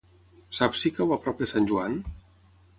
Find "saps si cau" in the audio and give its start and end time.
0.59-1.13